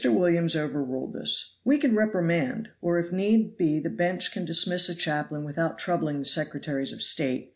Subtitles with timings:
[0.09, 1.57] Williams overruled this.
[1.63, 6.17] "We can reprimand, or if need be the bench can dismiss a chaplain without troubling
[6.17, 7.49] the Secretaries of State.